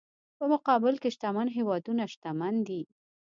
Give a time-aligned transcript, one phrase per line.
[0.37, 2.81] په مقابل کې شتمن هېوادونه شتمن دي.